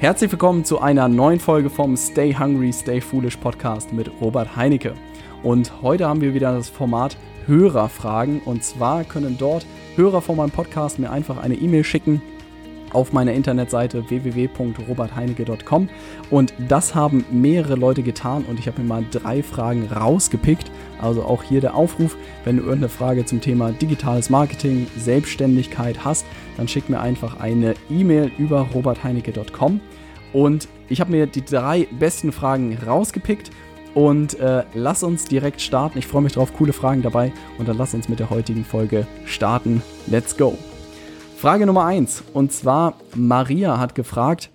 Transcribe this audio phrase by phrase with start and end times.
[0.00, 4.94] Herzlich willkommen zu einer neuen Folge vom Stay Hungry, Stay Foolish Podcast mit Robert Heinecke.
[5.42, 8.40] Und heute haben wir wieder das Format Hörerfragen.
[8.46, 9.66] Und zwar können dort
[9.96, 12.22] Hörer von meinem Podcast mir einfach eine E-Mail schicken
[12.94, 15.90] auf meiner Internetseite www.robertheinecke.com
[16.30, 20.70] und das haben mehrere Leute getan und ich habe mir mal drei Fragen rausgepickt.
[21.00, 26.26] Also auch hier der Aufruf, wenn du irgendeine Frage zum Thema digitales Marketing, Selbstständigkeit hast,
[26.56, 29.80] dann schick mir einfach eine E-Mail über robertheinecke.com
[30.32, 33.50] und ich habe mir die drei besten Fragen rausgepickt
[33.94, 35.98] und äh, lass uns direkt starten.
[35.98, 39.06] Ich freue mich drauf, coole Fragen dabei und dann lass uns mit der heutigen Folge
[39.24, 39.82] starten.
[40.06, 40.56] Let's go!
[41.36, 42.24] Frage Nummer 1.
[42.34, 44.50] Und zwar, Maria hat gefragt,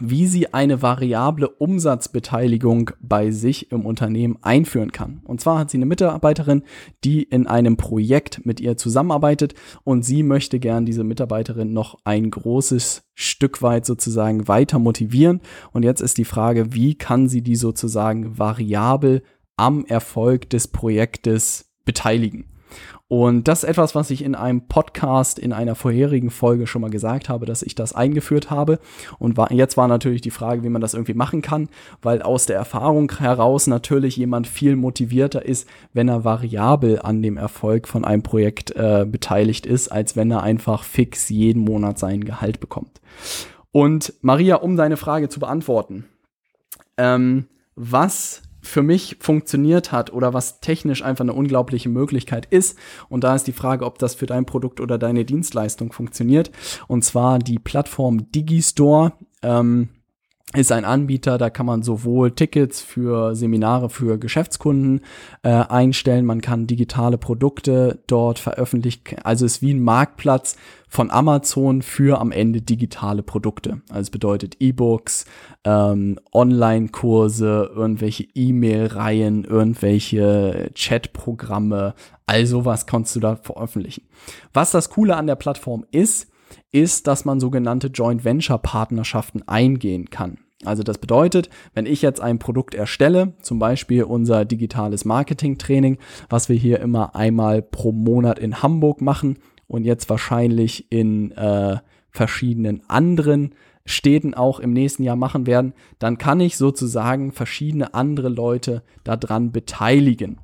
[0.00, 5.20] wie sie eine variable Umsatzbeteiligung bei sich im Unternehmen einführen kann.
[5.24, 6.62] Und zwar hat sie eine Mitarbeiterin,
[7.04, 12.30] die in einem Projekt mit ihr zusammenarbeitet und sie möchte gern diese Mitarbeiterin noch ein
[12.30, 15.40] großes Stück weit sozusagen weiter motivieren.
[15.72, 19.22] Und jetzt ist die Frage, wie kann sie die sozusagen variabel
[19.56, 22.55] am Erfolg des Projektes beteiligen?
[23.08, 26.90] Und das ist etwas, was ich in einem Podcast in einer vorherigen Folge schon mal
[26.90, 28.80] gesagt habe, dass ich das eingeführt habe.
[29.18, 31.68] Und war, jetzt war natürlich die Frage, wie man das irgendwie machen kann,
[32.02, 37.36] weil aus der Erfahrung heraus natürlich jemand viel motivierter ist, wenn er variabel an dem
[37.36, 42.24] Erfolg von einem Projekt äh, beteiligt ist, als wenn er einfach fix jeden Monat sein
[42.24, 43.00] Gehalt bekommt.
[43.70, 46.06] Und Maria, um deine Frage zu beantworten,
[46.96, 52.78] ähm, was für mich funktioniert hat oder was technisch einfach eine unglaubliche Möglichkeit ist.
[53.08, 56.50] Und da ist die Frage, ob das für dein Produkt oder deine Dienstleistung funktioniert.
[56.88, 59.12] Und zwar die Plattform Digistore.
[59.42, 59.88] Ähm,
[60.56, 65.00] ist ein Anbieter, da kann man sowohl Tickets für Seminare für Geschäftskunden
[65.42, 70.56] äh, einstellen, man kann digitale Produkte dort veröffentlichen, also ist wie ein Marktplatz
[70.88, 73.82] von Amazon für am Ende digitale Produkte.
[73.90, 75.26] Also es bedeutet E-Books,
[75.64, 81.94] ähm, Online-Kurse, irgendwelche E-Mail-Reihen, irgendwelche Chat-Programme,
[82.26, 84.08] all sowas kannst du da veröffentlichen.
[84.54, 86.30] Was das Coole an der Plattform ist,
[86.72, 90.38] ist, dass man sogenannte Joint Venture Partnerschaften eingehen kann.
[90.64, 95.98] Also das bedeutet, wenn ich jetzt ein Produkt erstelle, zum Beispiel unser digitales Marketing-Training,
[96.30, 101.76] was wir hier immer einmal pro Monat in Hamburg machen und jetzt wahrscheinlich in äh,
[102.10, 108.28] verschiedenen anderen Städten auch im nächsten Jahr machen werden, dann kann ich sozusagen verschiedene andere
[108.28, 110.38] Leute daran beteiligen.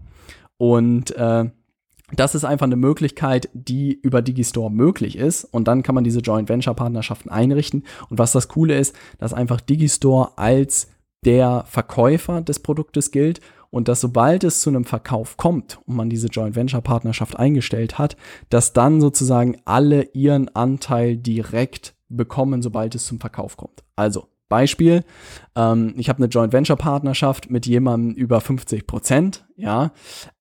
[0.58, 1.50] Und äh,
[2.16, 5.44] das ist einfach eine Möglichkeit, die über Digistore möglich ist.
[5.44, 7.84] Und dann kann man diese Joint Venture Partnerschaften einrichten.
[8.08, 10.88] Und was das Coole ist, dass einfach Digistore als
[11.24, 13.40] der Verkäufer des Produktes gilt
[13.70, 17.98] und dass sobald es zu einem Verkauf kommt und man diese Joint Venture Partnerschaft eingestellt
[17.98, 18.16] hat,
[18.50, 23.82] dass dann sozusagen alle ihren Anteil direkt bekommen, sobald es zum Verkauf kommt.
[23.96, 25.04] Also Beispiel,
[25.56, 29.92] ähm, ich habe eine Joint Venture Partnerschaft mit jemandem über 50 Prozent, ja,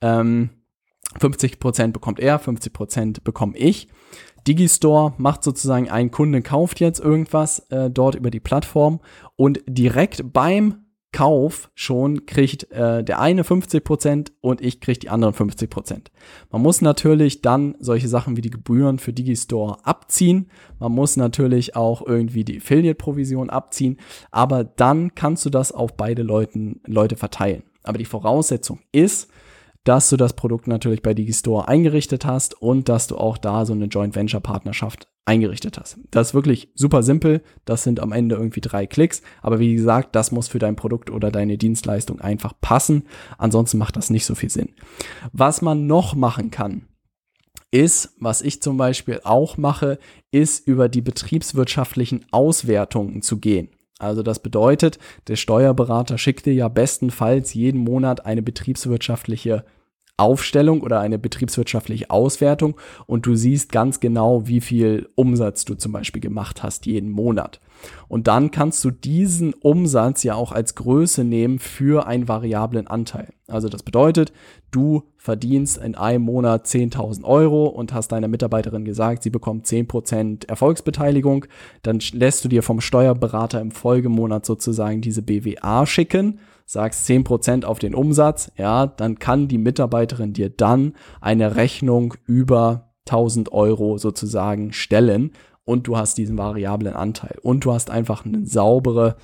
[0.02, 0.50] ähm,
[1.20, 3.88] 50% bekommt er, 50% bekomme ich.
[4.48, 9.00] Digistore macht sozusagen, ein Kunde kauft jetzt irgendwas äh, dort über die Plattform
[9.36, 15.34] und direkt beim Kauf schon kriegt äh, der eine 50% und ich kriege die anderen
[15.34, 16.06] 50%.
[16.52, 20.50] Man muss natürlich dann solche Sachen wie die Gebühren für Digistore abziehen.
[20.80, 24.00] Man muss natürlich auch irgendwie die Affiliate-Provision abziehen,
[24.32, 27.64] aber dann kannst du das auf beide Leuten, Leute verteilen.
[27.84, 29.30] Aber die Voraussetzung ist,
[29.84, 33.74] dass du das Produkt natürlich bei Digistore eingerichtet hast und dass du auch da so
[33.74, 36.00] eine Joint Venture Partnerschaft eingerichtet hast.
[36.12, 37.42] Das ist wirklich super simpel.
[37.66, 39.22] Das sind am Ende irgendwie drei Klicks.
[39.42, 43.03] Aber wie gesagt, das muss für dein Produkt oder deine Dienstleistung einfach passen.
[43.38, 44.69] Ansonsten macht das nicht so viel Sinn.
[45.31, 46.88] Was man noch machen kann,
[47.72, 49.98] ist, was ich zum Beispiel auch mache,
[50.31, 53.69] ist über die betriebswirtschaftlichen Auswertungen zu gehen.
[54.01, 54.97] Also das bedeutet,
[55.28, 59.63] der Steuerberater schickt dir ja bestenfalls jeden Monat eine betriebswirtschaftliche
[60.22, 62.75] Aufstellung oder eine betriebswirtschaftliche Auswertung
[63.07, 67.60] und du siehst ganz genau, wie viel Umsatz du zum Beispiel gemacht hast jeden Monat.
[68.07, 73.30] Und dann kannst du diesen Umsatz ja auch als Größe nehmen für einen variablen Anteil.
[73.48, 74.31] Also das bedeutet,
[74.69, 80.48] du verdienst in einem Monat 10.000 Euro und hast deiner Mitarbeiterin gesagt, sie bekommt 10%
[80.48, 81.45] Erfolgsbeteiligung.
[81.81, 86.40] Dann lässt du dir vom Steuerberater im Folgemonat sozusagen diese BWA schicken
[86.71, 92.94] sagst 10% auf den Umsatz, ja, dann kann die Mitarbeiterin dir dann eine Rechnung über
[93.09, 95.31] 1000 Euro sozusagen stellen
[95.65, 99.18] und du hast diesen variablen Anteil und du hast einfach eine saubere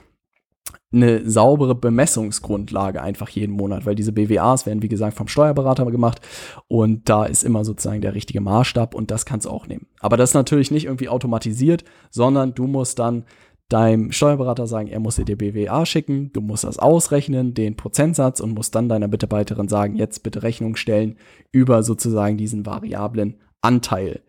[0.92, 6.22] eine saubere Bemessungsgrundlage einfach jeden Monat, weil diese BWAs werden, wie gesagt, vom Steuerberater gemacht
[6.68, 9.88] und da ist immer sozusagen der richtige Maßstab und das kannst du auch nehmen.
[10.00, 13.26] Aber das ist natürlich nicht irgendwie automatisiert, sondern du musst dann
[13.70, 18.40] deinem Steuerberater sagen, er muss dir die BWA schicken, du musst das ausrechnen, den Prozentsatz
[18.40, 21.18] und musst dann deiner Mitarbeiterin sagen, jetzt bitte Rechnung stellen
[21.52, 24.22] über sozusagen diesen variablen Anteil.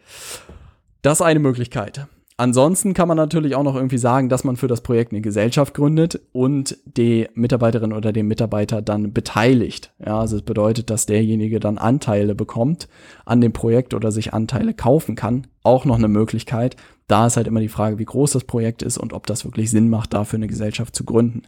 [1.03, 2.09] Das ist eine Möglichkeit.
[2.41, 5.75] Ansonsten kann man natürlich auch noch irgendwie sagen, dass man für das Projekt eine Gesellschaft
[5.75, 9.93] gründet und die Mitarbeiterin oder den Mitarbeiter dann beteiligt.
[9.99, 12.89] Ja, also es bedeutet, dass derjenige dann Anteile bekommt
[13.25, 15.49] an dem Projekt oder sich Anteile kaufen kann.
[15.65, 16.77] Auch noch eine Möglichkeit.
[17.09, 19.71] Da ist halt immer die Frage, wie groß das Projekt ist und ob das wirklich
[19.71, 21.43] Sinn macht, dafür eine Gesellschaft zu gründen.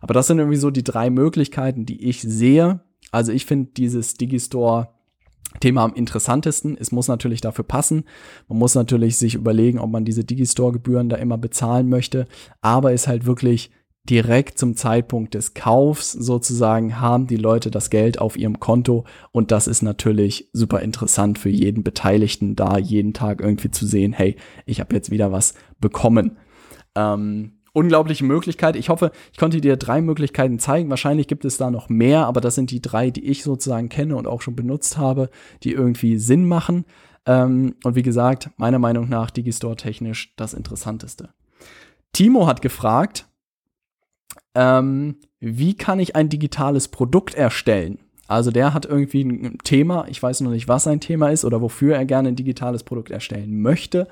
[0.00, 2.80] Aber das sind irgendwie so die drei Möglichkeiten, die ich sehe.
[3.12, 4.88] Also ich finde dieses Digistore
[5.60, 6.76] Thema am interessantesten.
[6.78, 8.04] Es muss natürlich dafür passen.
[8.48, 12.26] Man muss natürlich sich überlegen, ob man diese Digistore-Gebühren da immer bezahlen möchte.
[12.60, 13.70] Aber ist halt wirklich
[14.08, 19.50] direkt zum Zeitpunkt des Kaufs sozusagen haben die Leute das Geld auf ihrem Konto und
[19.50, 24.36] das ist natürlich super interessant für jeden Beteiligten, da jeden Tag irgendwie zu sehen, hey,
[24.66, 26.36] ich habe jetzt wieder was bekommen.
[26.94, 28.76] Ähm, unglaubliche Möglichkeit.
[28.76, 30.90] Ich hoffe, ich konnte dir drei Möglichkeiten zeigen.
[30.90, 34.16] Wahrscheinlich gibt es da noch mehr, aber das sind die drei, die ich sozusagen kenne
[34.16, 35.30] und auch schon benutzt habe,
[35.62, 36.84] die irgendwie Sinn machen.
[37.26, 41.30] Ähm, und wie gesagt, meiner Meinung nach Digistore technisch das Interessanteste.
[42.12, 43.26] Timo hat gefragt,
[44.54, 47.98] ähm, wie kann ich ein digitales Produkt erstellen?
[48.26, 51.60] Also der hat irgendwie ein Thema, ich weiß noch nicht, was sein Thema ist oder
[51.60, 54.08] wofür er gerne ein digitales Produkt erstellen möchte,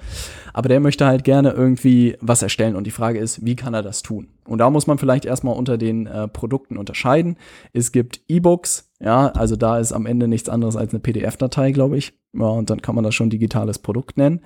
[0.53, 3.83] aber der möchte halt gerne irgendwie was erstellen und die Frage ist, wie kann er
[3.83, 4.29] das tun?
[4.45, 7.37] Und da muss man vielleicht erstmal unter den äh, Produkten unterscheiden.
[7.73, 11.97] Es gibt E-Books, ja, also da ist am Ende nichts anderes als eine PDF-Datei, glaube
[11.97, 12.13] ich.
[12.35, 14.41] Ja, und dann kann man das schon digitales Produkt nennen.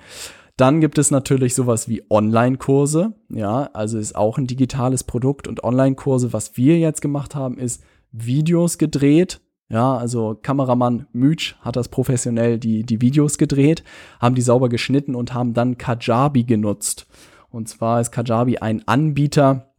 [0.55, 5.63] Dann gibt es natürlich sowas wie Online-Kurse, ja, also ist auch ein digitales Produkt und
[5.63, 11.89] Online-Kurse, was wir jetzt gemacht haben, ist Videos gedreht, ja, also Kameramann Mütsch hat das
[11.89, 13.83] professionell die, die Videos gedreht,
[14.19, 17.07] haben die sauber geschnitten und haben dann Kajabi genutzt.
[17.49, 19.73] Und zwar ist Kajabi ein Anbieter,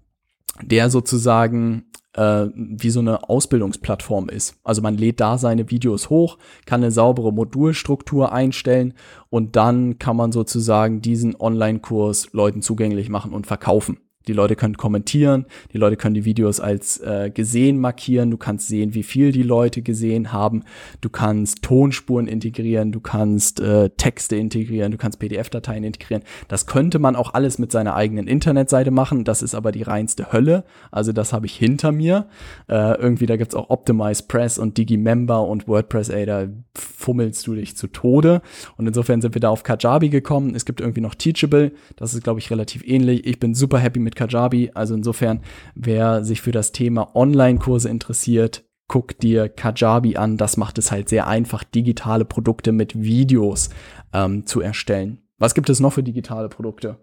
[0.63, 4.57] der sozusagen äh, wie so eine Ausbildungsplattform ist.
[4.65, 6.37] Also man lädt da seine Videos hoch,
[6.67, 8.95] kann eine saubere Modulstruktur einstellen
[9.31, 13.99] und dann kann man sozusagen diesen Online-Kurs Leuten zugänglich machen und verkaufen.
[14.29, 18.69] Die Leute können kommentieren, die Leute können die Videos als äh, gesehen markieren, du kannst
[18.69, 20.65] sehen, wie viel die Leute gesehen haben,
[21.01, 26.23] du kannst Tonspuren integrieren, du kannst äh, Texte integrieren, du kannst PDF-Dateien integrieren.
[26.47, 30.33] Das könnte man auch alles mit seiner eigenen Internetseite machen, das ist aber die reinste
[30.33, 30.65] Hölle.
[30.91, 32.27] Also das habe ich hinter mir.
[32.69, 37.55] Äh, irgendwie, da gibt's auch Optimize Press und Digimember und WordPress, ey, da fummelst du
[37.55, 38.43] dich zu Tode.
[38.77, 40.55] Und insofern sind wir da auf Kajabi gekommen.
[40.55, 43.27] Es gibt irgendwie noch Teachable, das ist, glaube ich, relativ ähnlich.
[43.27, 44.73] Ich bin super happy mit Kajabi.
[44.75, 45.41] Also insofern,
[45.75, 50.37] wer sich für das Thema Online-Kurse interessiert, guck dir Kajabi an.
[50.37, 53.71] Das macht es halt sehr einfach, digitale Produkte mit Videos
[54.13, 55.23] ähm, zu erstellen.
[55.39, 56.99] Was gibt es noch für digitale Produkte?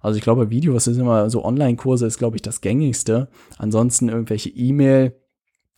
[0.00, 3.28] Also ich glaube, Videos ist immer so Online-Kurse ist, glaube ich, das gängigste.
[3.56, 5.14] Ansonsten irgendwelche E-Mail,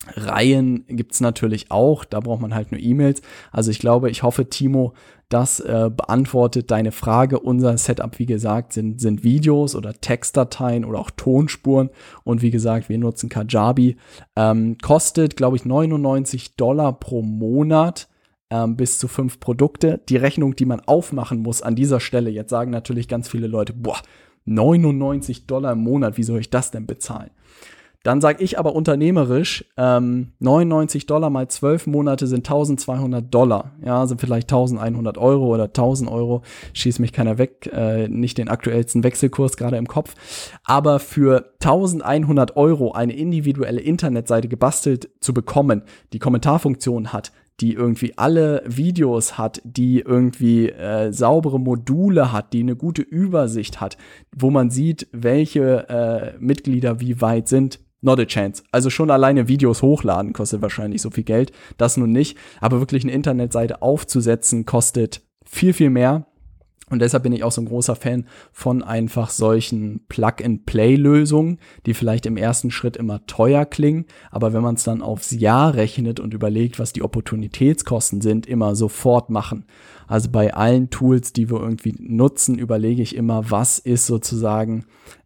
[0.07, 3.21] Reihen gibt's natürlich auch, da braucht man halt nur E-Mails.
[3.51, 4.93] Also ich glaube, ich hoffe, Timo,
[5.29, 7.39] das äh, beantwortet deine Frage.
[7.39, 11.89] Unser Setup, wie gesagt, sind, sind Videos oder Textdateien oder auch Tonspuren.
[12.23, 13.97] Und wie gesagt, wir nutzen Kajabi.
[14.35, 18.07] Ähm, kostet, glaube ich, 99 Dollar pro Monat
[18.51, 20.01] ähm, bis zu fünf Produkte.
[20.09, 23.73] Die Rechnung, die man aufmachen muss an dieser Stelle, jetzt sagen natürlich ganz viele Leute,
[23.73, 23.97] boah,
[24.45, 27.31] 99 Dollar im Monat, wie soll ich das denn bezahlen?
[28.05, 33.71] Dann sage ich aber unternehmerisch, ähm, 99 Dollar mal 12 Monate sind 1200 Dollar.
[33.83, 36.43] Ja, sind vielleicht 1100 Euro oder 1000 Euro.
[36.73, 40.13] Schießt mich keiner weg, äh, nicht den aktuellsten Wechselkurs gerade im Kopf.
[40.63, 45.81] Aber für 1100 Euro eine individuelle Internetseite gebastelt zu bekommen,
[46.13, 52.59] die Kommentarfunktion hat, die irgendwie alle Videos hat, die irgendwie äh, saubere Module hat, die
[52.59, 53.97] eine gute Übersicht hat,
[54.31, 58.63] wo man sieht, welche äh, Mitglieder wie weit sind, Not a chance.
[58.71, 61.51] Also schon alleine Videos hochladen kostet wahrscheinlich so viel Geld.
[61.77, 62.37] Das nun nicht.
[62.61, 66.27] Aber wirklich eine Internetseite aufzusetzen kostet viel, viel mehr.
[66.91, 71.57] Und deshalb bin ich auch so ein großer Fan von einfach solchen Plug-and-Play-Lösungen,
[71.87, 75.73] die vielleicht im ersten Schritt immer teuer klingen, aber wenn man es dann aufs Jahr
[75.73, 79.65] rechnet und überlegt, was die Opportunitätskosten sind, immer sofort machen.
[80.07, 84.85] Also bei allen Tools, die wir irgendwie nutzen, überlege ich immer, was ist sozusagen,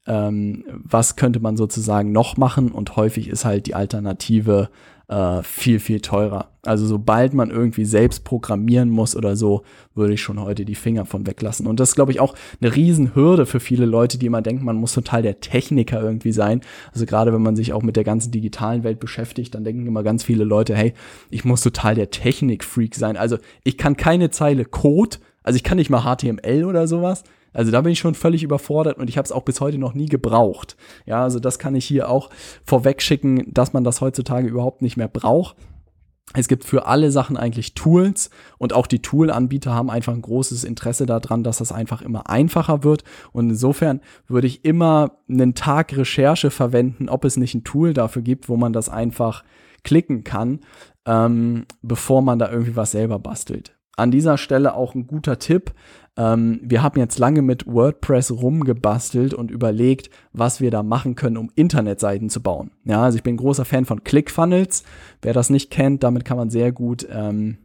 [0.10, 4.70] ähm, was könnte man sozusagen noch machen und häufig ist halt die Alternative
[5.08, 6.50] äh, viel, viel teurer.
[6.64, 9.62] Also sobald man irgendwie selbst programmieren muss oder so,
[9.94, 11.68] würde ich schon heute die Finger von weglassen.
[11.68, 14.78] Und das ist, glaube ich, auch eine Riesenhürde für viele Leute, die immer denken, man
[14.78, 16.62] muss total der Techniker irgendwie sein.
[16.92, 20.04] Also gerade wenn man sich auch mit der ganzen digitalen Welt beschäftigt, dann denken immer
[20.04, 20.94] ganz viele Leute, hey,
[21.30, 23.16] ich muss total der Technikfreak sein.
[23.16, 27.24] Also ich kann keine Zeile Code, also ich kann nicht mal HTML oder sowas,
[27.60, 29.94] Also da bin ich schon völlig überfordert und ich habe es auch bis heute noch
[29.94, 30.78] nie gebraucht.
[31.06, 32.30] Ja, also das kann ich hier auch
[32.64, 35.58] vorweg schicken, dass man das heutzutage überhaupt nicht mehr braucht.
[36.34, 40.64] Es gibt für alle Sachen eigentlich Tools und auch die Tool-Anbieter haben einfach ein großes
[40.64, 43.04] Interesse daran, dass das einfach immer einfacher wird.
[43.34, 44.00] Und insofern
[44.30, 48.56] würde ich immer einen Tag Recherche verwenden, ob es nicht ein Tool dafür gibt, wo
[48.56, 49.44] man das einfach
[49.84, 50.62] klicken kann,
[51.06, 53.76] ähm, bevor man da irgendwie was selber bastelt.
[53.98, 55.74] An dieser Stelle auch ein guter Tipp.
[56.20, 61.38] Ähm, wir haben jetzt lange mit WordPress rumgebastelt und überlegt, was wir da machen können,
[61.38, 62.72] um Internetseiten zu bauen.
[62.84, 64.84] Ja, also ich bin großer Fan von ClickFunnels.
[65.22, 67.60] Wer das nicht kennt, damit kann man sehr gut ähm,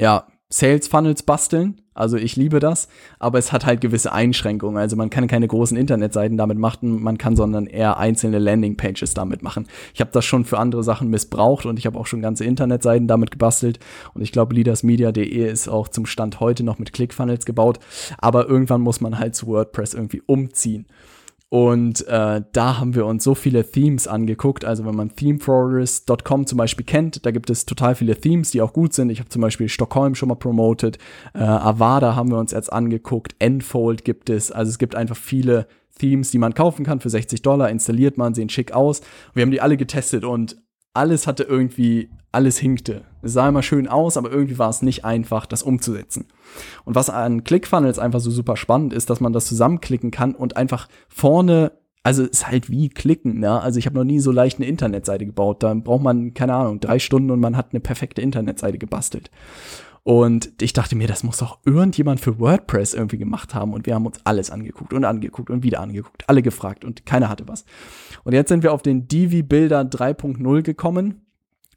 [0.00, 1.82] ja, Sales Funnels basteln.
[1.96, 2.88] Also ich liebe das,
[3.18, 4.76] aber es hat halt gewisse Einschränkungen.
[4.76, 9.42] Also man kann keine großen Internetseiten damit machen, man kann sondern eher einzelne Landingpages damit
[9.42, 9.66] machen.
[9.94, 13.08] Ich habe das schon für andere Sachen missbraucht und ich habe auch schon ganze Internetseiten
[13.08, 13.78] damit gebastelt
[14.14, 17.80] und ich glaube leadersmedia.de ist auch zum Stand heute noch mit ClickFunnels gebaut,
[18.18, 20.86] aber irgendwann muss man halt zu WordPress irgendwie umziehen.
[21.56, 24.66] Und äh, da haben wir uns so viele Themes angeguckt.
[24.66, 28.74] Also wenn man themeforest.com zum Beispiel kennt, da gibt es total viele Themes, die auch
[28.74, 29.08] gut sind.
[29.08, 30.98] Ich habe zum Beispiel Stockholm schon mal promoted.
[31.32, 33.36] Äh, Avada haben wir uns jetzt angeguckt.
[33.38, 34.52] Enfold gibt es.
[34.52, 35.66] Also es gibt einfach viele
[35.98, 37.70] Themes, die man kaufen kann für 60 Dollar.
[37.70, 39.00] Installiert man, sehen schick aus.
[39.32, 40.58] Wir haben die alle getestet und
[40.96, 43.02] alles hatte irgendwie, alles hinkte.
[43.22, 46.26] Es sah immer schön aus, aber irgendwie war es nicht einfach, das umzusetzen.
[46.84, 50.56] Und was an ClickFunnels einfach so super spannend ist, dass man das zusammenklicken kann und
[50.56, 51.72] einfach vorne,
[52.02, 53.60] also es ist halt wie klicken, ne?
[53.60, 55.62] Also ich habe noch nie so leicht eine Internetseite gebaut.
[55.62, 59.30] Da braucht man, keine Ahnung, drei Stunden und man hat eine perfekte Internetseite gebastelt.
[60.06, 63.72] Und ich dachte mir, das muss doch irgendjemand für WordPress irgendwie gemacht haben.
[63.72, 67.28] Und wir haben uns alles angeguckt und angeguckt und wieder angeguckt, alle gefragt und keiner
[67.28, 67.64] hatte was.
[68.22, 71.22] Und jetzt sind wir auf den Divi Builder 3.0 gekommen.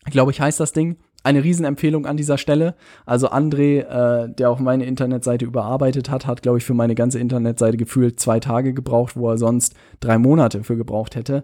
[0.05, 0.97] Ich glaube, ich heißt das Ding.
[1.23, 2.75] Eine Riesenempfehlung an dieser Stelle.
[3.03, 7.17] Also André, äh, der auch meine Internetseite überarbeitet hat, hat, glaube ich, für meine ganze
[7.17, 11.43] Internetseite gefühlt zwei Tage gebraucht, wo er sonst drei Monate für gebraucht hätte.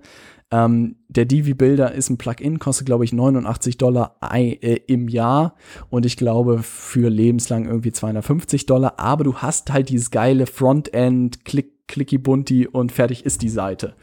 [0.52, 5.56] Ähm, der Divi Builder ist ein Plugin, kostet glaube ich 89 Dollar äh, im Jahr
[5.90, 9.00] und ich glaube für lebenslang irgendwie 250 Dollar.
[9.00, 13.96] Aber du hast halt dieses geile Frontend, Klick, Clicky Bunti und fertig ist die Seite.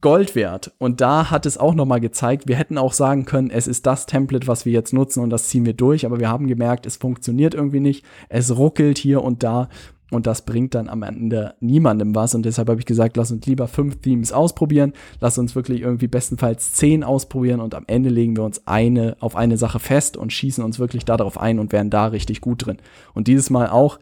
[0.00, 0.72] Gold wert.
[0.78, 4.06] Und da hat es auch nochmal gezeigt, wir hätten auch sagen können, es ist das
[4.06, 6.96] Template, was wir jetzt nutzen und das ziehen wir durch, aber wir haben gemerkt, es
[6.96, 8.04] funktioniert irgendwie nicht.
[8.28, 9.68] Es ruckelt hier und da
[10.10, 12.34] und das bringt dann am Ende niemandem was.
[12.34, 14.94] Und deshalb habe ich gesagt, lass uns lieber fünf Themes ausprobieren.
[15.20, 17.60] Lass uns wirklich irgendwie bestenfalls zehn ausprobieren.
[17.60, 21.04] Und am Ende legen wir uns eine auf eine Sache fest und schießen uns wirklich
[21.04, 22.78] darauf ein und werden da richtig gut drin.
[23.12, 23.98] Und dieses Mal auch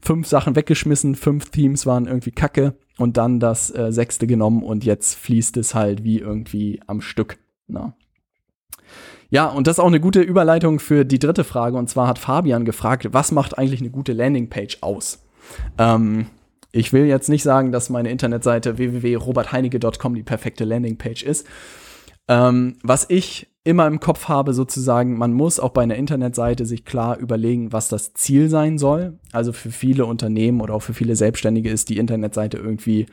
[0.00, 1.16] fünf Sachen weggeschmissen.
[1.16, 2.74] Fünf Themes waren irgendwie kacke.
[2.96, 4.62] Und dann das äh, sechste genommen.
[4.62, 7.38] Und jetzt fließt es halt wie irgendwie am Stück.
[7.66, 7.94] Na.
[9.30, 11.76] Ja, und das ist auch eine gute Überleitung für die dritte Frage.
[11.76, 15.24] Und zwar hat Fabian gefragt, was macht eigentlich eine gute Landingpage aus?
[15.78, 16.26] Ähm,
[16.72, 21.46] ich will jetzt nicht sagen, dass meine Internetseite www.robertheinige.com die perfekte Landingpage ist.
[22.28, 26.84] Ähm, was ich immer im Kopf habe, sozusagen, man muss auch bei einer Internetseite sich
[26.84, 29.18] klar überlegen, was das Ziel sein soll.
[29.32, 33.06] Also für viele Unternehmen oder auch für viele Selbstständige ist die Internetseite irgendwie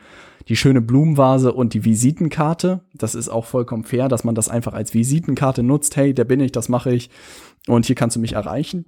[0.48, 2.80] die schöne Blumenvase und die Visitenkarte.
[2.94, 5.96] Das ist auch vollkommen fair, dass man das einfach als Visitenkarte nutzt.
[5.96, 7.10] Hey, der bin ich, das mache ich
[7.66, 8.86] und hier kannst du mich erreichen.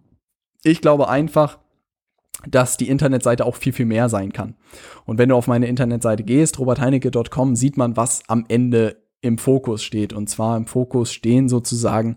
[0.63, 1.59] Ich glaube einfach,
[2.49, 4.55] dass die Internetseite auch viel, viel mehr sein kann.
[5.05, 9.83] Und wenn du auf meine Internetseite gehst, robertheinecke.com, sieht man, was am Ende im Fokus
[9.83, 10.13] steht.
[10.13, 12.17] Und zwar im Fokus stehen sozusagen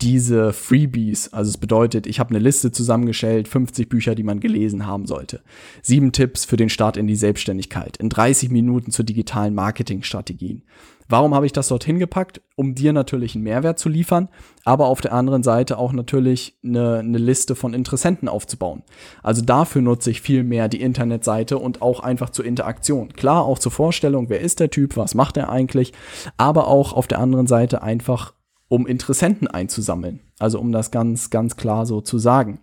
[0.00, 1.32] diese Freebies.
[1.32, 5.42] Also es bedeutet, ich habe eine Liste zusammengestellt, 50 Bücher, die man gelesen haben sollte.
[5.82, 7.96] Sieben Tipps für den Start in die Selbstständigkeit.
[7.96, 10.62] In 30 Minuten zu digitalen Marketingstrategien.
[11.10, 12.42] Warum habe ich das dorthin gepackt?
[12.54, 14.28] Um dir natürlich einen Mehrwert zu liefern,
[14.64, 18.82] aber auf der anderen Seite auch natürlich eine, eine Liste von Interessenten aufzubauen.
[19.22, 23.14] Also dafür nutze ich viel mehr die Internetseite und auch einfach zur Interaktion.
[23.14, 25.94] Klar, auch zur Vorstellung, wer ist der Typ, was macht er eigentlich,
[26.36, 28.34] aber auch auf der anderen Seite einfach
[28.68, 30.20] um Interessenten einzusammeln.
[30.38, 32.60] Also um das ganz, ganz klar so zu sagen.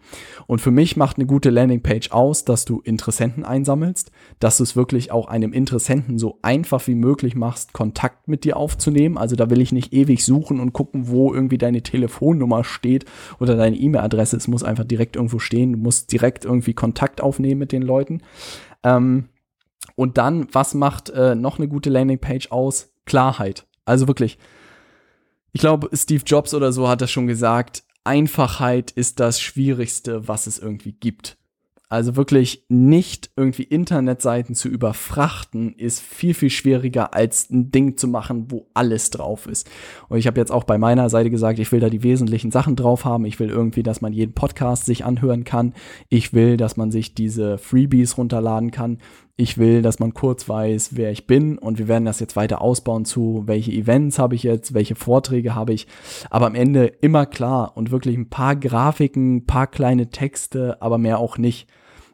[0.48, 4.76] Und für mich macht eine gute Landingpage aus, dass du Interessenten einsammelst, dass du es
[4.76, 9.18] wirklich auch einem Interessenten so einfach wie möglich machst, Kontakt mit dir aufzunehmen.
[9.18, 13.06] Also da will ich nicht ewig suchen und gucken, wo irgendwie deine Telefonnummer steht
[13.40, 14.38] oder deine E-Mail-Adresse.
[14.38, 15.74] Es muss einfach direkt irgendwo stehen.
[15.74, 18.22] Du musst direkt irgendwie Kontakt aufnehmen mit den Leuten.
[18.84, 19.26] Ähm,
[19.96, 22.94] und dann, was macht äh, noch eine gute Landingpage aus?
[23.06, 23.66] Klarheit.
[23.86, 24.38] Also wirklich,
[25.56, 30.48] ich glaube, Steve Jobs oder so hat das schon gesagt, Einfachheit ist das Schwierigste, was
[30.48, 31.38] es irgendwie gibt.
[31.88, 38.10] Also wirklich nicht irgendwie Internetseiten zu überfrachten, ist viel, viel schwieriger als ein Ding zu
[38.10, 39.70] machen, wo alles drauf ist.
[40.10, 42.76] Und ich habe jetzt auch bei meiner Seite gesagt, ich will da die wesentlichen Sachen
[42.76, 43.24] drauf haben.
[43.24, 45.74] Ich will irgendwie, dass man jeden Podcast sich anhören kann.
[46.10, 48.98] Ich will, dass man sich diese Freebies runterladen kann.
[49.38, 52.62] Ich will, dass man kurz weiß, wer ich bin und wir werden das jetzt weiter
[52.62, 55.88] ausbauen zu, welche Events habe ich jetzt, welche Vorträge habe ich.
[56.30, 60.98] Aber am Ende immer klar und wirklich ein paar Grafiken, ein paar kleine Texte, aber
[60.98, 61.68] mehr auch nicht.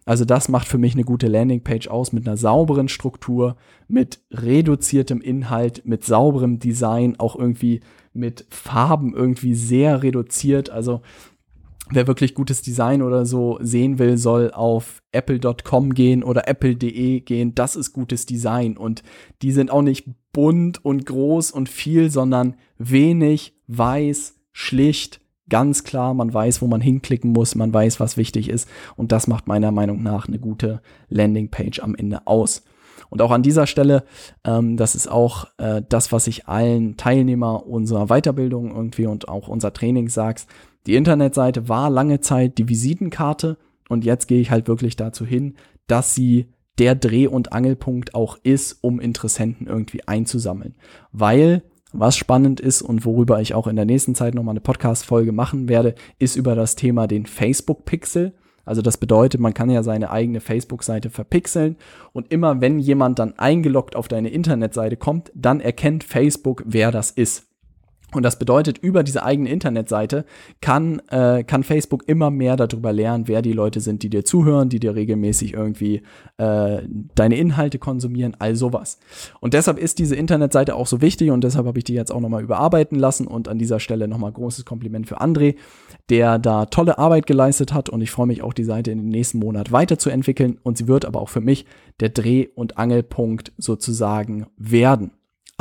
[0.04, 3.56] Also das macht für mich eine gute Landingpage aus mit einer sauberen Struktur,
[3.88, 7.82] mit reduziertem Inhalt, mit sauberem Design, auch irgendwie
[8.14, 10.72] mit Farben irgendwie sehr reduziert.
[10.72, 11.02] Also
[11.92, 17.56] wer wirklich gutes Design oder so sehen will, soll auf apple.com gehen oder apple.de gehen.
[17.56, 18.78] Das ist gutes Design.
[18.78, 19.04] Und
[19.42, 26.14] die sind auch nicht bunt und groß und viel, sondern wenig, weiß, schlicht, ganz klar.
[26.14, 27.56] Man weiß, wo man hinklicken muss.
[27.56, 28.68] Man weiß, was wichtig ist.
[28.96, 32.64] Und das macht meiner Meinung nach eine gute Landingpage am Ende aus.
[33.10, 34.06] Und auch an dieser Stelle,
[34.46, 39.50] ähm, das ist auch äh, das, was ich allen Teilnehmer unserer Weiterbildung irgendwie und auch
[39.50, 40.48] unser Training sagst,
[40.88, 43.58] die Internetseite war lange Zeit die Visitenkarte
[43.90, 45.56] und jetzt gehe ich halt wirklich dazu hin,
[45.88, 46.48] dass sie
[46.80, 50.76] der Dreh- und Angelpunkt auch ist, um Interessenten irgendwie einzusammeln.
[51.12, 55.34] Weil was spannend ist und worüber ich auch in der nächsten Zeit nochmal eine Podcast-Folge
[55.34, 58.34] machen werde, ist über das Thema den Facebook-Pixel.
[58.64, 61.76] Also das bedeutet, man kann ja seine eigene Facebook-Seite verpixeln
[62.14, 67.12] und immer wenn jemand dann eingeloggt auf deine Internetseite kommt, dann erkennt Facebook, wer das
[67.12, 67.51] ist.
[68.14, 70.26] Und das bedeutet, über diese eigene Internetseite
[70.60, 74.70] kann, äh, kann Facebook immer mehr darüber lernen, wer die Leute sind, die dir zuhören,
[74.70, 76.02] die dir regelmäßig irgendwie
[76.38, 76.82] äh,
[77.16, 79.00] deine Inhalte konsumieren, all sowas.
[79.40, 82.20] Und deshalb ist diese Internetseite auch so wichtig und deshalb habe ich die jetzt auch
[82.20, 85.56] nochmal überarbeiten lassen und an dieser Stelle nochmal großes Kompliment für André,
[86.10, 89.10] der da tolle Arbeit geleistet hat und ich freue mich auch, die Seite in den
[89.10, 91.66] nächsten Monat weiterzuentwickeln und sie wird aber auch für mich
[92.02, 95.12] der Dreh- und Angelpunkt sozusagen werden.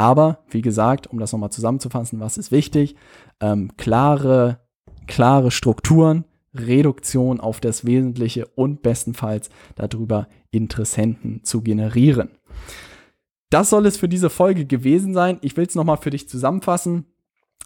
[0.00, 2.96] Aber wie gesagt, um das nochmal zusammenzufassen, was ist wichtig?
[3.38, 4.60] Ähm, klare,
[5.06, 12.30] klare Strukturen, Reduktion auf das Wesentliche und bestenfalls darüber Interessenten zu generieren.
[13.50, 15.36] Das soll es für diese Folge gewesen sein.
[15.42, 17.04] Ich will es nochmal für dich zusammenfassen.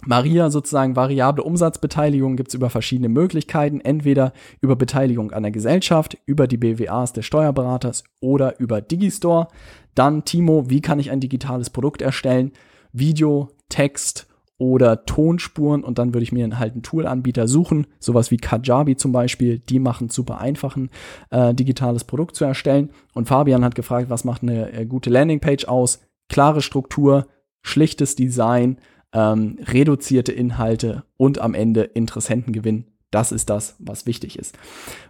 [0.07, 6.19] Maria sozusagen variable Umsatzbeteiligung gibt es über verschiedene Möglichkeiten, entweder über Beteiligung an der Gesellschaft,
[6.27, 9.49] über die BWAs des Steuerberaters oder über Digistore.
[9.95, 12.53] Dann Timo, wie kann ich ein digitales Produkt erstellen?
[12.93, 18.37] Video, Text oder Tonspuren und dann würde ich mir halt einen Toolanbieter suchen, sowas wie
[18.37, 20.91] Kajabi zum Beispiel, die machen super einfach ein
[21.31, 22.91] äh, digitales Produkt zu erstellen.
[23.15, 26.01] Und Fabian hat gefragt, was macht eine äh, gute Landingpage aus?
[26.29, 27.27] Klare Struktur,
[27.63, 28.79] schlichtes Design,
[29.15, 32.85] ähm, reduzierte Inhalte und am Ende Interessentengewinn.
[33.11, 34.59] Das ist das, was wichtig ist.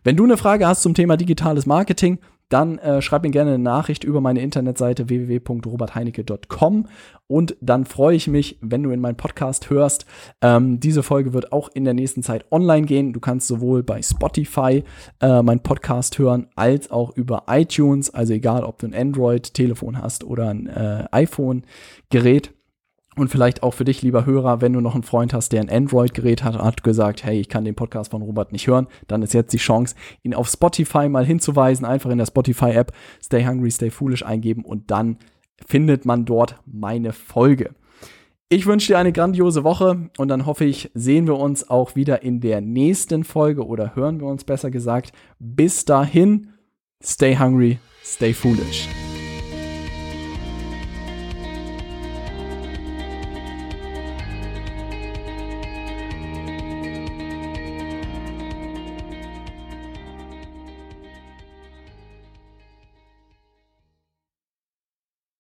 [0.05, 2.19] Wenn du eine Frage hast zum Thema digitales Marketing,
[2.51, 6.87] dann äh, schreib mir gerne eine Nachricht über meine Internetseite www.robertheinecke.com
[7.27, 10.05] und dann freue ich mich, wenn du in meinen Podcast hörst.
[10.43, 13.15] Ähm, diese Folge wird auch in der nächsten Zeit online gehen.
[13.15, 14.85] Du kannst sowohl bei Spotify
[15.21, 18.13] äh, meinen Podcast hören, als auch über iTunes.
[18.13, 22.53] Also egal, ob du ein Android-Telefon hast oder ein äh, iPhone-Gerät.
[23.17, 25.71] Und vielleicht auch für dich, lieber Hörer, wenn du noch einen Freund hast, der ein
[25.71, 29.35] Android-Gerät hat, hat gesagt, hey, ich kann den Podcast von Robert nicht hören, dann ist
[29.35, 31.87] jetzt die Chance, ihn auf Spotify mal hinzuweisen.
[31.87, 35.19] Einfach in der Spotify-App Stay Hungry, Stay Foolish eingeben und dann
[35.65, 37.75] findet man dort meine Folge.
[38.49, 42.23] Ich wünsche dir eine grandiose Woche und dann hoffe ich, sehen wir uns auch wieder
[42.23, 45.13] in der nächsten Folge oder hören wir uns besser gesagt.
[45.39, 46.51] Bis dahin,
[47.03, 48.89] stay hungry, stay foolish.